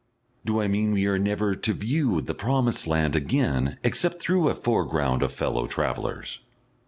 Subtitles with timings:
[0.43, 4.55] Do I mean we are never to view the promised land again except through a
[4.55, 6.39] foreground of fellow travellers?